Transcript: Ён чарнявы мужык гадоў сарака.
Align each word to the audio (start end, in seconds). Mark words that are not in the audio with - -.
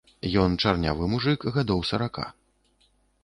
Ён 0.43 0.55
чарнявы 0.63 1.09
мужык 1.11 1.45
гадоў 1.57 1.85
сарака. 1.91 2.25